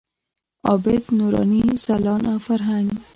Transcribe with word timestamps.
عابد، 0.67 1.03
نوراني، 1.17 1.61
ځلاند 1.83 2.25
او 2.31 2.39
فرهنګ. 2.45 2.87